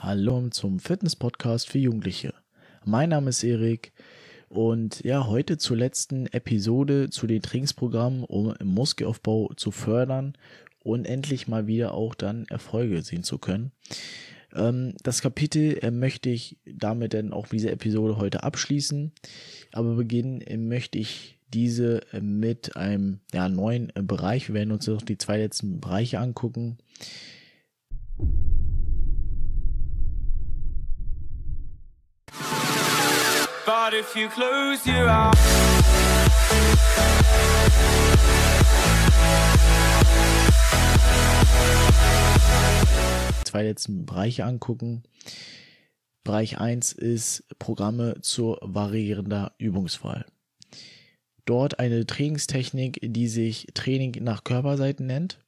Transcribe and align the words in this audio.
Hallo 0.00 0.48
zum 0.50 0.78
Fitness-Podcast 0.78 1.68
für 1.68 1.78
Jugendliche. 1.78 2.32
Mein 2.84 3.08
Name 3.08 3.30
ist 3.30 3.42
Erik 3.42 3.92
und 4.48 5.02
ja, 5.02 5.26
heute 5.26 5.58
zur 5.58 5.76
letzten 5.76 6.26
Episode 6.26 7.10
zu 7.10 7.26
den 7.26 7.42
Trainingsprogrammen, 7.42 8.22
um 8.22 8.54
Muskelaufbau 8.62 9.52
zu 9.56 9.72
fördern 9.72 10.34
und 10.84 11.04
endlich 11.04 11.48
mal 11.48 11.66
wieder 11.66 11.94
auch 11.94 12.14
dann 12.14 12.46
Erfolge 12.48 13.02
sehen 13.02 13.24
zu 13.24 13.38
können. 13.38 13.72
Ähm, 14.54 14.94
das 15.02 15.20
Kapitel 15.20 15.76
äh, 15.82 15.90
möchte 15.90 16.30
ich 16.30 16.58
damit 16.64 17.12
dann 17.12 17.32
auch 17.32 17.48
diese 17.48 17.72
Episode 17.72 18.18
heute 18.18 18.44
abschließen, 18.44 19.10
aber 19.72 19.96
beginnen 19.96 20.42
äh, 20.42 20.58
möchte 20.58 20.96
ich 20.96 21.40
diese 21.52 22.02
äh, 22.12 22.20
mit 22.20 22.76
einem 22.76 23.18
ja, 23.34 23.48
neuen 23.48 23.92
Bereich. 23.94 24.46
Wir 24.46 24.54
werden 24.54 24.70
uns 24.70 24.86
noch 24.86 25.02
die 25.02 25.18
zwei 25.18 25.38
letzten 25.38 25.80
Bereiche 25.80 26.20
angucken. 26.20 26.78
But 33.88 33.96
if 33.96 34.14
you 34.14 34.28
close 34.28 34.86
your 34.86 35.08
eyes 35.08 35.34
zwei 43.44 43.62
letzten 43.62 44.04
Bereiche 44.04 44.44
angucken. 44.44 45.04
Bereich 46.22 46.58
1 46.58 46.92
ist 46.92 47.44
Programme 47.58 48.20
zur 48.20 48.58
variierender 48.60 49.54
Übungswahl. 49.56 50.26
Dort 51.46 51.78
eine 51.78 52.04
Trainingstechnik, 52.04 52.98
die 53.02 53.28
sich 53.28 53.68
Training 53.72 54.22
nach 54.22 54.44
Körperseiten 54.44 55.06
nennt. 55.06 55.38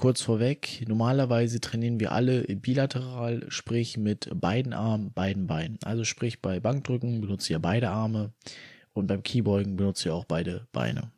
Kurz 0.00 0.22
vorweg, 0.22 0.82
normalerweise 0.88 1.60
trainieren 1.60 2.00
wir 2.00 2.12
alle 2.12 2.44
bilateral, 2.44 3.44
sprich 3.50 3.98
mit 3.98 4.30
beiden 4.34 4.72
Armen, 4.72 5.12
beiden 5.12 5.46
Beinen. 5.46 5.78
Also 5.84 6.04
sprich 6.04 6.40
bei 6.40 6.58
Bankdrücken 6.58 7.20
benutzt 7.20 7.50
ihr 7.50 7.58
beide 7.58 7.90
Arme 7.90 8.32
und 8.94 9.08
beim 9.08 9.22
Keybeugen 9.22 9.76
benutzt 9.76 10.06
ihr 10.06 10.14
auch 10.14 10.24
beide 10.24 10.66
Beine. 10.72 11.12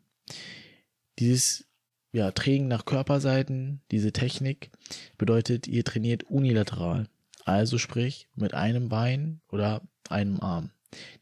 Dieses 1.21 1.65
ja, 2.13 2.33
Training 2.33 2.67
nach 2.67 2.85
Körperseiten, 2.85 3.83
diese 3.93 4.11
Technik, 4.11 4.73
bedeutet, 5.17 5.69
ihr 5.69 5.85
trainiert 5.85 6.25
unilateral. 6.25 7.07
Also 7.45 7.79
sprich 7.79 8.27
mit 8.35 8.53
einem 8.53 8.89
Bein 8.89 9.43
oder 9.49 9.83
einem 10.09 10.41
Arm. 10.41 10.73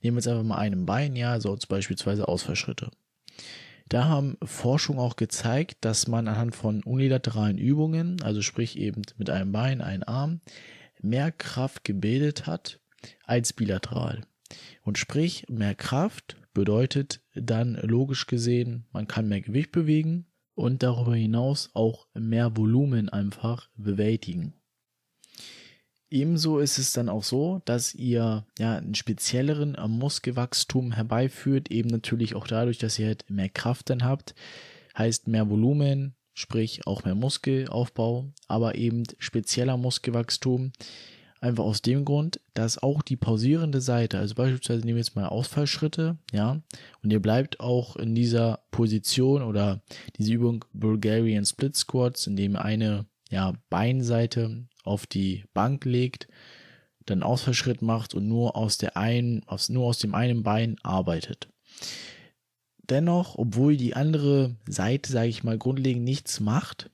Nehmen 0.00 0.16
wir 0.16 0.20
jetzt 0.20 0.28
einfach 0.28 0.44
mal 0.44 0.56
einem 0.56 0.86
Bein, 0.86 1.14
ja, 1.14 1.38
so 1.40 1.58
beispielsweise 1.68 2.26
Ausfallschritte. 2.26 2.90
Da 3.90 4.04
haben 4.04 4.36
Forschungen 4.44 5.00
auch 5.00 5.16
gezeigt, 5.16 5.78
dass 5.84 6.06
man 6.06 6.28
anhand 6.28 6.54
von 6.54 6.84
unilateralen 6.84 7.58
Übungen, 7.58 8.22
also 8.22 8.40
sprich 8.40 8.78
eben 8.78 9.02
mit 9.16 9.30
einem 9.30 9.50
Bein, 9.50 9.80
einem 9.80 10.04
Arm, 10.04 10.40
mehr 11.02 11.32
Kraft 11.32 11.82
gebildet 11.82 12.46
hat 12.46 12.78
als 13.24 13.52
bilateral. 13.52 14.20
Und 14.82 14.96
sprich, 14.98 15.44
mehr 15.48 15.74
Kraft 15.74 16.36
bedeutet 16.54 17.20
dann 17.34 17.74
logisch 17.82 18.28
gesehen, 18.28 18.86
man 18.92 19.08
kann 19.08 19.26
mehr 19.26 19.40
Gewicht 19.40 19.72
bewegen 19.72 20.26
und 20.54 20.84
darüber 20.84 21.16
hinaus 21.16 21.70
auch 21.74 22.06
mehr 22.14 22.56
Volumen 22.56 23.08
einfach 23.08 23.70
bewältigen. 23.74 24.54
Ebenso 26.10 26.58
ist 26.58 26.78
es 26.78 26.92
dann 26.92 27.08
auch 27.08 27.22
so, 27.22 27.62
dass 27.64 27.94
ihr 27.94 28.44
ja 28.58 28.76
einen 28.76 28.96
spezielleren 28.96 29.76
Muskelwachstum 29.88 30.92
herbeiführt, 30.92 31.70
eben 31.70 31.88
natürlich 31.88 32.34
auch 32.34 32.48
dadurch, 32.48 32.78
dass 32.78 32.98
ihr 32.98 33.06
halt 33.06 33.30
mehr 33.30 33.48
Kraft 33.48 33.90
dann 33.90 34.04
habt, 34.04 34.34
heißt 34.98 35.28
mehr 35.28 35.48
Volumen, 35.48 36.16
sprich 36.34 36.84
auch 36.86 37.04
mehr 37.04 37.14
Muskelaufbau, 37.14 38.32
aber 38.48 38.74
eben 38.74 39.04
spezieller 39.18 39.76
Muskelwachstum, 39.76 40.72
einfach 41.40 41.64
aus 41.64 41.80
dem 41.80 42.04
Grund, 42.04 42.40
dass 42.54 42.82
auch 42.82 43.02
die 43.02 43.16
pausierende 43.16 43.80
Seite, 43.80 44.18
also 44.18 44.34
beispielsweise 44.34 44.80
nehmen 44.80 44.96
wir 44.96 45.02
jetzt 45.02 45.16
mal 45.16 45.26
Ausfallschritte, 45.26 46.18
ja, 46.32 46.60
und 47.02 47.12
ihr 47.12 47.20
bleibt 47.20 47.60
auch 47.60 47.96
in 47.96 48.14
dieser 48.14 48.60
Position 48.70 49.42
oder 49.42 49.80
diese 50.18 50.32
Übung 50.32 50.64
Bulgarian 50.72 51.46
Split 51.46 51.76
Squats, 51.76 52.26
in 52.26 52.36
dem 52.36 52.56
eine 52.56 53.06
ja, 53.30 53.54
Beinseite 53.70 54.66
auf 54.90 55.06
die 55.06 55.44
Bank 55.54 55.84
legt, 55.84 56.28
dann 57.06 57.22
Ausfallschritt 57.22 57.82
macht 57.82 58.14
und 58.14 58.28
nur 58.28 58.56
aus 58.56 58.76
der 58.76 58.96
einen, 58.96 59.42
aus, 59.48 59.68
nur 59.68 59.86
aus 59.86 59.98
dem 59.98 60.14
einen 60.14 60.42
Bein 60.42 60.76
arbeitet. 60.82 61.48
Dennoch, 62.78 63.36
obwohl 63.36 63.76
die 63.76 63.94
andere 63.94 64.56
Seite, 64.66 65.12
sage 65.12 65.28
ich 65.28 65.44
mal, 65.44 65.58
grundlegend 65.58 66.04
nichts 66.04 66.40
macht, 66.40 66.90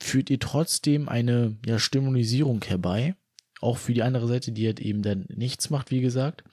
führt 0.00 0.30
ihr 0.30 0.38
trotzdem 0.38 1.08
eine 1.08 1.56
ja, 1.66 1.78
Stimulierung 1.78 2.62
herbei, 2.64 3.16
auch 3.60 3.76
für 3.78 3.94
die 3.94 4.02
andere 4.02 4.28
Seite, 4.28 4.52
die 4.52 4.66
halt 4.66 4.80
eben 4.80 5.02
dann 5.02 5.26
nichts 5.28 5.70
macht, 5.70 5.90
wie 5.90 6.00
gesagt, 6.00 6.44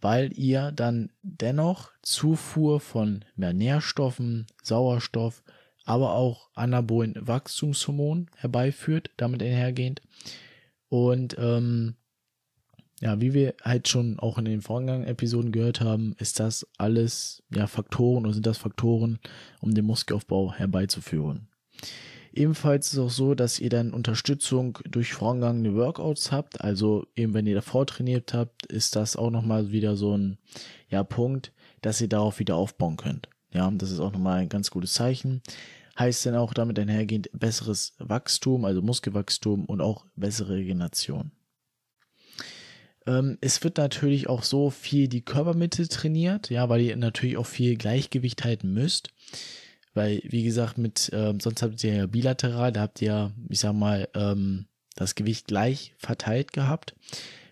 weil 0.00 0.32
ihr 0.38 0.72
dann 0.72 1.12
dennoch 1.22 1.90
Zufuhr 2.02 2.80
von 2.80 3.24
mehr 3.36 3.52
Nährstoffen, 3.52 4.46
Sauerstoff, 4.62 5.42
aber 5.84 6.14
auch 6.14 6.50
anabolen 6.54 7.14
Wachstumshormon 7.16 8.30
herbeiführt, 8.36 9.10
damit 9.16 9.42
einhergehend. 9.42 10.02
Und 10.88 11.36
ähm, 11.38 11.96
ja, 13.00 13.20
wie 13.20 13.32
wir 13.32 13.54
halt 13.62 13.88
schon 13.88 14.18
auch 14.18 14.36
in 14.36 14.44
den 14.44 14.60
vorangegangenen 14.60 15.08
Episoden 15.08 15.52
gehört 15.52 15.80
haben, 15.80 16.14
ist 16.18 16.38
das 16.38 16.66
alles 16.76 17.42
ja 17.54 17.66
Faktoren 17.66 18.24
oder 18.24 18.34
sind 18.34 18.46
das 18.46 18.58
Faktoren, 18.58 19.18
um 19.60 19.74
den 19.74 19.86
Muskelaufbau 19.86 20.52
herbeizuführen. 20.52 21.48
Ebenfalls 22.32 22.88
ist 22.88 22.92
es 22.92 22.98
auch 22.98 23.10
so, 23.10 23.34
dass 23.34 23.58
ihr 23.58 23.70
dann 23.70 23.92
Unterstützung 23.92 24.78
durch 24.88 25.14
vorangegangene 25.14 25.74
Workouts 25.74 26.30
habt. 26.30 26.60
Also 26.60 27.06
eben 27.16 27.34
wenn 27.34 27.46
ihr 27.46 27.56
davor 27.56 27.86
trainiert 27.86 28.34
habt, 28.34 28.66
ist 28.66 28.94
das 28.94 29.16
auch 29.16 29.30
nochmal 29.30 29.72
wieder 29.72 29.96
so 29.96 30.16
ein 30.16 30.38
ja, 30.88 31.02
Punkt, 31.02 31.52
dass 31.80 32.00
ihr 32.00 32.08
darauf 32.08 32.38
wieder 32.38 32.54
aufbauen 32.54 32.96
könnt. 32.96 33.28
Ja, 33.52 33.70
das 33.70 33.90
ist 33.90 34.00
auch 34.00 34.12
nochmal 34.12 34.40
ein 34.40 34.48
ganz 34.48 34.70
gutes 34.70 34.94
Zeichen 34.94 35.42
heißt 36.00 36.26
dann 36.26 36.34
auch 36.34 36.54
damit 36.54 36.78
einhergehend 36.78 37.30
besseres 37.32 37.94
Wachstum, 37.98 38.64
also 38.64 38.82
Muskelwachstum 38.82 39.66
und 39.66 39.80
auch 39.80 40.06
bessere 40.16 40.54
Regeneration. 40.54 41.30
Ähm, 43.06 43.38
es 43.40 43.62
wird 43.62 43.76
natürlich 43.76 44.28
auch 44.28 44.42
so 44.42 44.70
viel 44.70 45.08
die 45.08 45.22
Körpermitte 45.22 45.86
trainiert, 45.88 46.50
ja, 46.50 46.68
weil 46.68 46.80
ihr 46.80 46.96
natürlich 46.96 47.36
auch 47.36 47.46
viel 47.46 47.76
Gleichgewicht 47.76 48.44
halten 48.44 48.72
müsst. 48.72 49.10
Weil, 49.92 50.22
wie 50.24 50.44
gesagt, 50.44 50.78
mit, 50.78 51.10
ähm, 51.12 51.40
sonst 51.40 51.62
habt 51.62 51.82
ihr 51.82 51.94
ja 51.94 52.06
bilateral, 52.06 52.72
da 52.72 52.82
habt 52.82 53.02
ihr, 53.02 53.32
ich 53.48 53.60
sag 53.60 53.74
mal, 53.74 54.08
ähm, 54.14 54.66
das 54.94 55.14
Gewicht 55.14 55.48
gleich 55.48 55.94
verteilt 55.98 56.52
gehabt. 56.52 56.94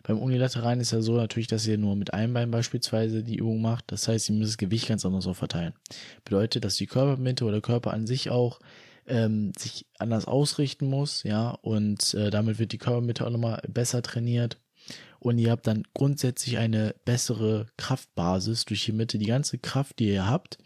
Beim 0.02 0.18
Unilateralen 0.18 0.80
ist 0.80 0.92
ja 0.92 1.00
so 1.00 1.16
natürlich, 1.16 1.48
dass 1.48 1.66
ihr 1.66 1.78
nur 1.78 1.96
mit 1.96 2.14
einem 2.14 2.34
Bein 2.34 2.50
beispielsweise 2.50 3.22
die 3.22 3.36
Übung 3.36 3.60
macht. 3.60 3.84
Das 3.88 4.08
heißt, 4.08 4.28
ihr 4.28 4.34
müsst 4.36 4.52
das 4.52 4.58
Gewicht 4.58 4.88
ganz 4.88 5.04
anders 5.04 5.26
auch 5.26 5.36
verteilen. 5.36 5.74
Bedeutet, 6.24 6.64
dass 6.64 6.76
die 6.76 6.86
Körpermitte 6.86 7.44
oder 7.44 7.60
Körper 7.60 7.92
an 7.92 8.06
sich 8.06 8.30
auch 8.30 8.60
ähm, 9.06 9.52
sich 9.56 9.86
anders 9.98 10.26
ausrichten 10.26 10.86
muss, 10.86 11.22
ja, 11.22 11.50
und 11.50 12.14
äh, 12.14 12.30
damit 12.30 12.58
wird 12.58 12.72
die 12.72 12.78
Körpermitte 12.78 13.26
auch 13.26 13.30
nochmal 13.30 13.62
besser 13.68 14.02
trainiert. 14.02 14.58
Und 15.18 15.38
ihr 15.38 15.50
habt 15.50 15.66
dann 15.66 15.82
grundsätzlich 15.94 16.58
eine 16.58 16.94
bessere 17.04 17.66
Kraftbasis 17.76 18.64
durch 18.64 18.84
die 18.84 18.92
Mitte. 18.92 19.18
Die 19.18 19.26
ganze 19.26 19.58
Kraft, 19.58 19.98
die 19.98 20.10
ihr 20.10 20.28
habt, 20.28 20.58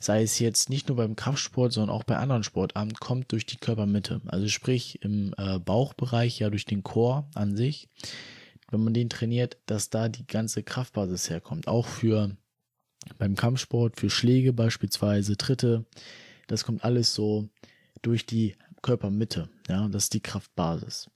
sei 0.00 0.22
es 0.22 0.38
jetzt 0.40 0.68
nicht 0.68 0.88
nur 0.88 0.96
beim 0.96 1.14
Kraftsport, 1.14 1.72
sondern 1.72 1.94
auch 1.94 2.02
bei 2.02 2.16
anderen 2.16 2.42
Sportarten, 2.42 2.94
kommt 2.94 3.30
durch 3.30 3.46
die 3.46 3.56
Körpermitte. 3.56 4.20
Also 4.26 4.48
sprich 4.48 5.00
im 5.02 5.32
äh, 5.38 5.58
Bauchbereich 5.60 6.40
ja 6.40 6.50
durch 6.50 6.64
den 6.64 6.82
Chor 6.82 7.28
an 7.34 7.56
sich 7.56 7.88
wenn 8.74 8.84
man 8.84 8.94
den 8.94 9.08
trainiert, 9.08 9.58
dass 9.66 9.90
da 9.90 10.08
die 10.08 10.26
ganze 10.26 10.62
Kraftbasis 10.62 11.30
herkommt. 11.30 11.68
Auch 11.68 11.86
für 11.86 12.36
beim 13.18 13.34
Kampfsport, 13.34 13.98
für 13.98 14.10
Schläge 14.10 14.52
beispielsweise, 14.52 15.36
Tritte. 15.36 15.84
Das 16.46 16.64
kommt 16.64 16.84
alles 16.84 17.14
so 17.14 17.48
durch 18.02 18.26
die 18.26 18.56
Körpermitte. 18.82 19.48
Ja, 19.68 19.88
das 19.88 20.04
ist 20.04 20.14
die 20.14 20.20
Kraftbasis. 20.20 21.10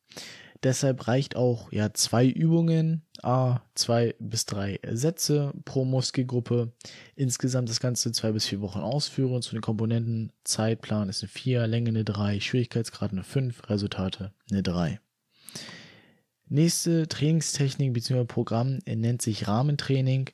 Deshalb 0.64 1.06
reicht 1.06 1.36
auch 1.36 1.70
ja 1.70 1.92
zwei 1.94 2.26
Übungen, 2.26 3.02
a 3.22 3.60
zwei 3.74 4.16
bis 4.18 4.44
drei 4.44 4.80
Sätze 4.90 5.52
pro 5.64 5.84
Muskelgruppe. 5.84 6.72
Insgesamt 7.14 7.68
das 7.68 7.78
Ganze 7.78 8.10
zwei 8.10 8.32
bis 8.32 8.46
vier 8.46 8.60
Wochen 8.60 8.80
ausführen. 8.80 9.42
Zu 9.42 9.52
den 9.52 9.60
Komponenten 9.60 10.32
Zeitplan 10.42 11.08
ist 11.08 11.22
eine 11.22 11.28
vier, 11.28 11.66
Länge 11.66 11.90
eine 11.90 12.04
drei, 12.04 12.40
Schwierigkeitsgrad 12.40 13.12
eine 13.12 13.22
fünf, 13.22 13.68
Resultate 13.70 14.32
eine 14.50 14.62
drei. 14.64 15.00
Nächste 16.50 17.08
Trainingstechnik 17.08 17.92
bzw. 17.92 18.24
Programm 18.24 18.78
nennt 18.86 19.22
sich 19.22 19.48
Rahmentraining. 19.48 20.30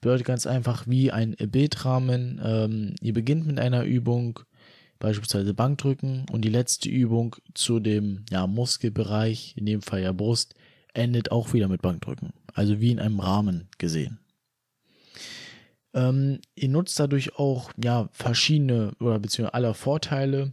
Bedeutet 0.00 0.26
ganz 0.26 0.46
einfach 0.46 0.86
wie 0.86 1.12
ein 1.12 1.36
Bildrahmen. 1.36 2.40
Ähm, 2.44 2.94
ihr 3.00 3.12
beginnt 3.12 3.46
mit 3.46 3.58
einer 3.58 3.84
Übung, 3.84 4.40
beispielsweise 4.98 5.54
Bankdrücken, 5.54 6.26
und 6.30 6.42
die 6.42 6.50
letzte 6.50 6.88
Übung 6.88 7.36
zu 7.54 7.78
dem 7.78 8.24
ja, 8.30 8.46
Muskelbereich, 8.46 9.54
in 9.56 9.66
dem 9.66 9.80
Fall 9.80 10.02
ja 10.02 10.12
Brust, 10.12 10.54
endet 10.92 11.30
auch 11.30 11.52
wieder 11.52 11.68
mit 11.68 11.82
Bankdrücken. 11.82 12.32
Also 12.52 12.80
wie 12.80 12.90
in 12.90 12.98
einem 12.98 13.20
Rahmen 13.20 13.68
gesehen. 13.78 14.18
Ähm, 15.94 16.40
ihr 16.56 16.68
nutzt 16.68 16.98
dadurch 16.98 17.38
auch 17.38 17.70
ja 17.82 18.08
verschiedene 18.12 18.92
oder 18.98 19.20
beziehungsweise 19.20 19.54
aller 19.54 19.74
Vorteile. 19.74 20.52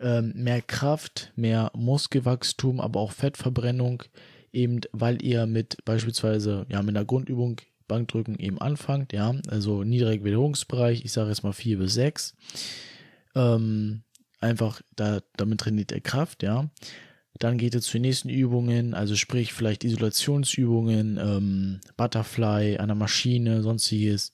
Ähm, 0.00 0.32
mehr 0.34 0.62
Kraft, 0.62 1.32
mehr 1.36 1.70
Muskelwachstum, 1.74 2.80
aber 2.80 3.00
auch 3.00 3.12
Fettverbrennung, 3.12 4.02
eben 4.52 4.80
weil 4.92 5.22
ihr 5.22 5.46
mit 5.46 5.84
beispielsweise 5.84 6.66
ja 6.68 6.82
mit 6.82 6.96
einer 6.96 7.04
Grundübung 7.04 7.60
Bankdrücken 7.90 8.38
eben 8.38 8.60
anfangt, 8.60 9.12
ja, 9.12 9.34
also 9.48 9.82
niedriger 9.82 10.24
Wiederholungsbereich, 10.24 11.04
ich 11.04 11.10
sage 11.12 11.30
jetzt 11.30 11.42
mal 11.42 11.52
4 11.52 11.78
bis 11.78 11.94
6. 11.94 12.36
Ähm, 13.34 14.02
einfach 14.38 14.80
da, 14.94 15.20
damit 15.36 15.60
trainiert 15.60 15.90
er 15.90 16.00
Kraft, 16.00 16.44
ja. 16.44 16.70
Dann 17.40 17.58
geht 17.58 17.74
es 17.74 17.86
zu 17.86 17.92
den 17.94 18.02
nächsten 18.02 18.28
Übungen, 18.28 18.94
also 18.94 19.16
sprich 19.16 19.52
vielleicht 19.52 19.82
Isolationsübungen, 19.82 21.18
ähm, 21.18 21.80
Butterfly 21.96 22.76
an 22.78 22.88
der 22.88 22.94
Maschine, 22.94 23.62
sonstiges. 23.62 24.32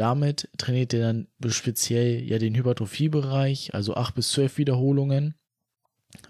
Damit 0.00 0.48
trainiert 0.56 0.94
er 0.94 1.12
dann 1.12 1.28
speziell 1.48 2.22
ja 2.22 2.38
den 2.38 2.54
Hypertrophiebereich, 2.54 3.74
also 3.74 3.96
8 3.96 4.14
bis 4.14 4.30
12 4.30 4.56
Wiederholungen, 4.56 5.34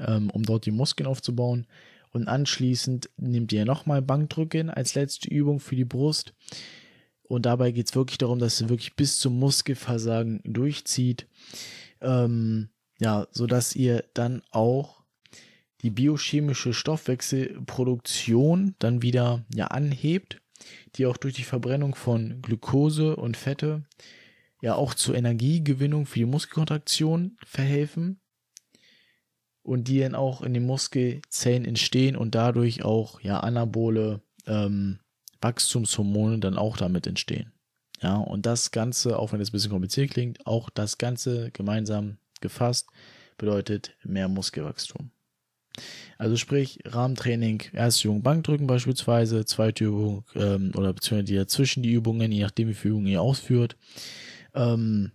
ähm, 0.01 0.29
um 0.31 0.43
dort 0.43 0.67
die 0.67 0.73
Muskeln 0.73 1.07
aufzubauen. 1.07 1.69
Und 2.11 2.27
anschließend 2.27 3.11
nimmt 3.17 3.53
ihr 3.53 3.65
nochmal 3.65 4.03
Bankdrücken 4.03 4.71
als 4.71 4.97
letzte 4.97 5.29
Übung 5.29 5.61
für 5.61 5.77
die 5.77 5.85
Brust. 5.85 6.35
Und 7.23 7.47
dabei 7.47 7.71
geht 7.71 7.89
es 7.89 7.95
wirklich 7.95 8.19
darum, 8.19 8.41
dass 8.41 8.61
ihr 8.61 8.71
wirklich 8.71 8.97
bis 8.97 9.21
zum 9.21 9.39
Muskelversagen 9.39 10.41
durchzieht. 10.43 11.29
Ähm, 12.01 12.71
ja, 12.99 13.29
sodass 13.31 13.77
ihr 13.77 14.03
dann 14.15 14.43
auch 14.51 15.05
die 15.83 15.91
biochemische 15.91 16.75
Stoffwechselproduktion 16.75 18.75
dann 18.81 19.03
wieder 19.03 19.45
ja 19.55 19.69
anhebt, 19.69 20.41
die 20.97 21.07
auch 21.07 21.17
durch 21.17 21.35
die 21.35 21.45
Verbrennung 21.45 21.95
von 21.95 22.43
Glucose 22.43 23.17
und 23.17 23.37
Fette 23.37 23.85
ja 24.63 24.75
auch 24.75 24.95
zur 24.95 25.15
Energiegewinnung 25.15 26.07
für 26.07 26.19
die 26.19 26.25
Muskelkontraktion 26.27 27.37
verhelfen 27.45 28.21
und 29.63 29.89
die 29.89 30.01
dann 30.01 30.15
auch 30.15 30.43
in 30.43 30.55
den 30.55 30.67
Muskelzellen 30.67 31.65
entstehen 31.65 32.17
und 32.17 32.35
dadurch 32.35 32.85
auch 32.85 33.21
ja 33.21 33.41
anabole 33.41 34.23
ähm, 34.47 35.01
Wachstumshormone 35.41 36.39
dann 36.39 36.57
auch 36.57 36.77
damit 36.77 37.07
entstehen. 37.07 37.53
Ja, 38.03 38.17
und 38.17 38.47
das 38.47 38.71
Ganze, 38.71 39.19
auch 39.19 39.33
wenn 39.33 39.41
es 39.41 39.51
ein 39.51 39.53
bisschen 39.53 39.71
kompliziert 39.71 40.11
klingt, 40.11 40.47
auch 40.47 40.71
das 40.71 40.97
Ganze 40.99 41.51
gemeinsam 41.51 42.19
gefasst 42.41 42.89
bedeutet 43.37 43.97
mehr 44.03 44.29
Muskelwachstum. 44.29 45.11
Also 46.19 46.37
sprich, 46.37 46.81
Rahmentraining, 46.85 47.63
erste 47.73 48.09
Übung 48.09 48.23
Bankdrücken 48.23 48.67
beispielsweise, 48.67 49.45
zweite 49.45 49.85
Übung 49.85 50.25
ähm, 50.35 50.73
oder 50.77 50.93
beziehungsweise 50.93 51.33
die 51.33 51.37
dazwischen 51.37 51.83
die 51.83 51.93
Übungen, 51.93 52.31
je 52.33 52.43
nachdem 52.43 52.69
wie 52.69 52.75
viele 52.75 52.93
Übungen 52.93 53.07
ihr 53.07 53.23
ausführt. 53.23 53.77
Ähm, 54.55 55.13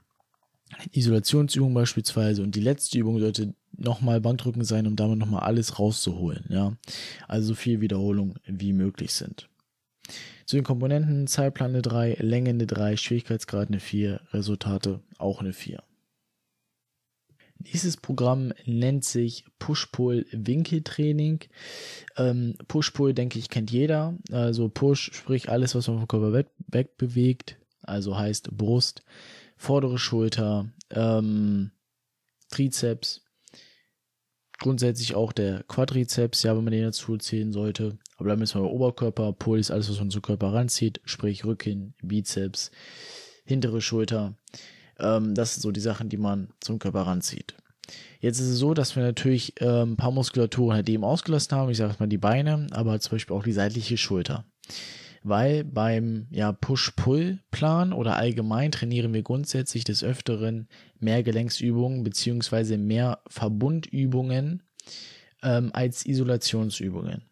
Isolationsübung 0.92 1.74
beispielsweise 1.74 2.42
und 2.42 2.56
die 2.56 2.62
letzte 2.62 2.98
Übung 2.98 3.20
sollte 3.20 3.54
nochmal 3.78 4.22
Bankdrücken 4.22 4.64
sein, 4.64 4.88
um 4.88 4.96
damit 4.96 5.20
nochmal 5.20 5.44
alles 5.44 5.80
rauszuholen. 5.80 6.46
Ja, 6.50 6.76
also 7.28 7.50
so 7.50 7.56
viel 7.56 7.82
Wiederholung 7.82 8.36
wie 8.46 8.74
möglich 8.74 9.14
sind. 9.14 9.50
Zu 10.46 10.58
den 10.58 10.64
Komponenten 10.64 11.28
Zeitplan 11.28 11.72
eine 11.72 11.82
3, 11.82 12.18
Länge 12.20 12.52
eine 12.52 12.68
3, 12.68 12.98
Schwierigkeitsgrad 12.98 13.70
eine 13.70 13.80
4, 13.80 14.22
Resultate 14.32 15.02
auch 15.18 15.40
eine 15.40 15.54
4. 15.54 15.82
Dieses 17.74 17.98
Programm 17.98 18.54
nennt 18.66 19.04
sich 19.04 19.46
Push-Pull-Winkeltraining. 19.60 21.40
Ähm, 22.18 22.56
Push-Pull, 22.68 23.14
denke 23.14 23.40
ich, 23.40 23.50
kennt 23.50 23.72
jeder. 23.72 24.18
Also 24.32 24.70
Push, 24.70 25.12
sprich 25.14 25.50
alles, 25.50 25.76
was 25.76 25.88
man 25.88 25.98
vom 25.98 26.08
Körper 26.08 26.34
weg, 26.34 26.48
wegbewegt. 26.68 27.58
Also 27.82 28.18
heißt 28.18 28.56
Brust, 28.58 29.04
vordere 29.58 29.98
Schulter, 29.98 30.70
ähm, 30.90 31.72
Trizeps, 32.50 33.22
grundsätzlich 34.58 35.16
auch 35.16 35.32
der 35.32 35.64
Quadrizeps, 35.64 36.44
ja, 36.44 36.56
wenn 36.56 36.64
man 36.64 36.74
den 36.74 36.84
dazu 36.84 37.18
zählen 37.18 37.52
sollte. 37.52 37.98
Aber 38.18 38.30
dann 38.30 38.40
müssen 38.40 38.62
wir 38.62 38.72
Oberkörper, 38.72 39.34
Puls, 39.34 39.72
alles, 39.72 39.90
was 39.90 40.00
man 40.00 40.10
zum 40.10 40.22
Körper 40.22 40.54
ranzieht, 40.54 41.02
sprich 41.06 41.46
Rücken, 41.46 41.94
Bizeps, 42.02 42.72
hintere 43.44 43.82
Schulter. 43.82 44.36
Ähm, 45.00 45.36
das 45.36 45.56
sind 45.56 45.62
so 45.62 45.71
die 45.71 45.80
Sachen, 45.80 46.09
die 46.09 46.18
man 46.18 46.50
zum 46.59 46.80
Körper 46.80 47.01
ranzieht. 47.01 47.56
Jetzt 48.19 48.39
ist 48.39 48.47
es 48.47 48.57
so, 48.57 48.74
dass 48.74 48.95
wir 48.95 49.03
natürlich 49.03 49.53
ähm, 49.59 49.94
ein 49.94 49.97
paar 49.97 50.12
Muskulaturen 50.12 50.75
halt 50.75 50.89
eben 50.89 51.03
ausgelassen 51.03 51.56
haben. 51.56 51.69
Ich 51.69 51.77
sage 51.77 51.95
mal 52.00 52.07
die 52.07 52.18
Beine, 52.18 52.68
aber 52.71 53.00
zum 53.00 53.12
Beispiel 53.12 53.36
auch 53.36 53.44
die 53.44 53.51
seitliche 53.51 53.97
Schulter. 53.97 54.45
Weil 55.24 55.63
beim 55.63 56.27
ja, 56.31 56.51
Push-Pull-Plan 56.51 57.94
oder 57.94 58.15
allgemein 58.15 58.71
trainieren 58.71 59.13
wir 59.13 59.24
grundsätzlich 59.24 59.83
des 59.83 60.03
Öfteren 60.03 60.68
mehr 61.00 61.24
Gelenksübungen 61.24 62.03
beziehungsweise 62.03 62.77
mehr 62.77 63.19
Verbundübungen 63.27 64.63
ähm, 65.42 65.71
als 65.74 66.06
Isolationsübungen. 66.06 67.24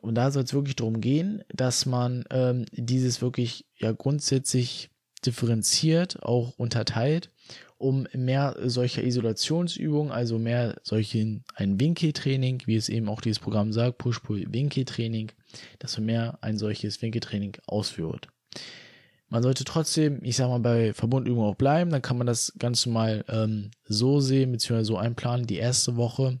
Und 0.00 0.14
da 0.14 0.30
soll 0.30 0.44
es 0.44 0.54
wirklich 0.54 0.76
darum 0.76 1.00
gehen, 1.00 1.42
dass 1.48 1.86
man 1.86 2.24
ähm, 2.30 2.64
dieses 2.72 3.20
wirklich 3.20 3.66
ja 3.76 3.92
grundsätzlich 3.92 4.90
differenziert, 5.20 6.22
auch 6.22 6.54
unterteilt, 6.58 7.30
um 7.78 8.06
mehr 8.12 8.56
solcher 8.64 9.04
Isolationsübungen, 9.04 10.12
also 10.12 10.38
mehr 10.38 10.80
solchen 10.82 11.44
ein 11.54 11.78
Winkeltraining, 11.80 12.62
wie 12.66 12.76
es 12.76 12.88
eben 12.88 13.08
auch 13.08 13.20
dieses 13.20 13.38
Programm 13.38 13.72
sagt, 13.72 13.98
Push-Pull-Winkeltraining, 13.98 15.32
dass 15.78 15.96
man 15.96 16.06
mehr 16.06 16.38
ein 16.40 16.58
solches 16.58 17.00
Winkeltraining 17.00 17.56
ausführt. 17.66 18.28
Man 19.30 19.42
sollte 19.42 19.64
trotzdem, 19.64 20.20
ich 20.22 20.36
sag 20.36 20.48
mal, 20.48 20.58
bei 20.60 20.94
Verbundübungen 20.94 21.50
auch 21.50 21.56
bleiben, 21.56 21.90
dann 21.90 22.02
kann 22.02 22.16
man 22.16 22.26
das 22.26 22.52
Ganze 22.58 22.88
mal 22.88 23.24
ähm, 23.28 23.70
so 23.84 24.20
sehen, 24.20 24.52
beziehungsweise 24.52 24.86
so 24.86 24.96
einplanen. 24.96 25.46
Die 25.46 25.56
erste 25.56 25.96
Woche 25.96 26.40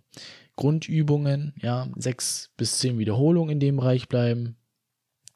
Grundübungen, 0.56 1.54
ja, 1.62 1.88
sechs 1.96 2.50
bis 2.56 2.78
zehn 2.78 2.98
Wiederholungen 2.98 3.50
in 3.50 3.60
dem 3.60 3.76
Bereich 3.76 4.08
bleiben, 4.08 4.56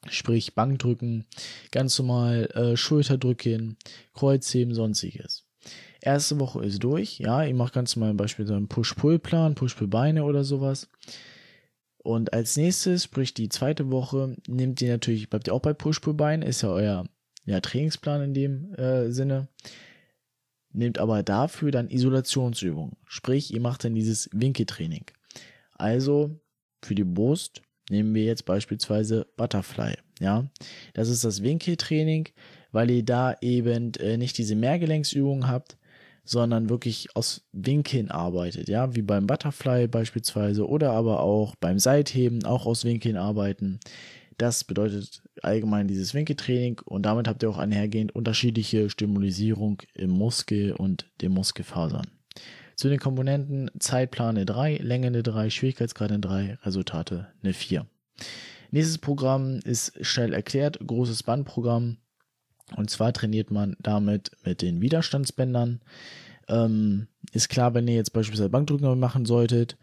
sprich 0.09 0.55
Bankdrücken, 0.55 1.25
ganz 1.71 1.97
normal 1.99 2.45
äh, 2.53 2.77
Schulterdrücken, 2.77 3.77
Kreuzheben, 4.13 4.73
sonstiges. 4.73 5.45
Erste 6.01 6.39
Woche 6.39 6.63
ist 6.65 6.83
durch, 6.83 7.19
ja, 7.19 7.43
ihr 7.43 7.55
macht 7.55 7.73
ganz 7.73 7.95
normal 7.95 8.13
beispielsweise 8.13 8.57
einen 8.57 8.67
Push-Pull-Plan, 8.67 9.55
Push-Pull-Beine 9.55 10.25
oder 10.25 10.43
sowas. 10.43 10.89
Und 11.99 12.33
als 12.33 12.57
nächstes, 12.57 13.05
sprich 13.05 13.33
die 13.33 13.47
zweite 13.47 13.89
Woche, 13.89 14.35
nehmt 14.47 14.81
ihr 14.81 14.91
natürlich, 14.91 15.29
bleibt 15.29 15.47
ihr 15.47 15.53
auch 15.53 15.61
bei 15.61 15.73
Push-Pull-Beinen, 15.73 16.45
ist 16.45 16.61
ja 16.61 16.69
euer 16.69 17.05
ja, 17.45 17.61
Trainingsplan 17.61 18.21
in 18.23 18.33
dem 18.33 18.73
äh, 18.73 19.11
Sinne. 19.11 19.47
Nehmt 20.71 20.97
aber 20.97 21.23
dafür 21.23 21.71
dann 21.71 21.89
Isolationsübungen. 21.89 22.97
Sprich, 23.05 23.53
ihr 23.53 23.61
macht 23.61 23.85
dann 23.85 23.95
dieses 23.95 24.29
Winkeltraining. 24.33 25.05
Also 25.73 26.41
für 26.81 26.95
die 26.95 27.03
Brust 27.03 27.61
nehmen 27.89 28.13
wir 28.13 28.23
jetzt 28.23 28.45
beispielsweise 28.45 29.27
Butterfly. 29.37 29.93
Ja, 30.19 30.47
das 30.93 31.09
ist 31.09 31.23
das 31.23 31.43
Winkeltraining, 31.43 32.29
weil 32.71 32.89
ihr 32.91 33.03
da 33.03 33.35
eben 33.41 33.93
äh, 33.95 34.17
nicht 34.17 34.37
diese 34.37 34.55
Mehrgelenksübungen 34.55 35.47
habt, 35.47 35.77
sondern 36.25 36.69
wirklich 36.69 37.15
aus 37.15 37.45
Winkeln 37.51 38.09
arbeitet, 38.09 38.69
ja, 38.69 38.95
wie 38.95 39.01
beim 39.01 39.27
Butterfly 39.27 39.87
beispielsweise 39.87 40.67
oder 40.67 40.91
aber 40.91 41.21
auch 41.21 41.55
beim 41.55 41.79
Seitheben 41.79 42.45
auch 42.45 42.65
aus 42.65 42.85
Winkeln 42.85 43.17
arbeiten. 43.17 43.79
Das 44.37 44.63
bedeutet 44.63 45.21
allgemein 45.41 45.87
dieses 45.87 46.13
Winkeltraining 46.13 46.81
und 46.85 47.05
damit 47.05 47.27
habt 47.27 47.43
ihr 47.43 47.49
auch 47.49 47.57
einhergehend 47.57 48.15
unterschiedliche 48.15 48.89
Stimulisierung 48.89 49.81
im 49.93 50.09
Muskel 50.09 50.73
und 50.73 51.07
den 51.21 51.33
Muskelfasern. 51.33 52.07
Zu 52.75 52.89
den 52.89 52.99
Komponenten 52.99 53.71
Zeitplan 53.79 54.35
eine 54.35 54.45
3, 54.45 54.77
Länge 54.77 55.07
eine 55.07 55.23
3, 55.23 55.49
Schwierigkeitsgrad 55.49 56.11
eine 56.11 56.19
3, 56.19 56.57
Resultate 56.63 57.27
eine 57.41 57.53
4. 57.53 57.85
Nächstes 58.71 58.97
Programm 58.97 59.59
ist 59.63 59.93
schnell 60.05 60.33
erklärt, 60.33 60.79
großes 60.85 61.23
Bandprogramm. 61.23 61.97
Und 62.75 62.89
zwar 62.89 63.13
trainiert 63.13 63.51
man 63.51 63.75
damit 63.79 64.31
mit 64.43 64.61
den 64.61 64.81
Widerstandsbändern. 64.81 65.81
Ähm, 66.47 67.07
ist 67.31 67.49
klar, 67.49 67.73
wenn 67.73 67.87
ihr 67.87 67.95
jetzt 67.95 68.13
beispielsweise 68.13 68.49
Bankdrücken 68.49 68.99
machen 68.99 69.25
solltet, 69.25 69.77